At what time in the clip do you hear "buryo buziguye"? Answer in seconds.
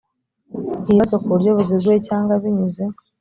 1.33-1.97